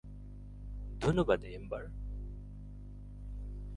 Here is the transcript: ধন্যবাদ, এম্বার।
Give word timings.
ধন্যবাদ, 1.01 1.43
এম্বার। 1.43 1.83